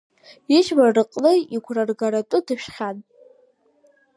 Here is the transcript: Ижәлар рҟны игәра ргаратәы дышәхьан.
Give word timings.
Ижәлар 0.55 0.91
рҟны 0.99 1.31
игәра 1.55 1.83
ргаратәы 1.89 2.39
дышәхьан. 2.45 2.97